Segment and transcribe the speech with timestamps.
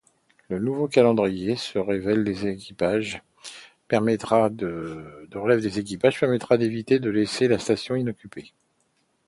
[0.49, 2.01] Le nouveau calendrier de relève
[5.61, 8.51] des équipages permettra d'éviter de laisser la station inoccupée.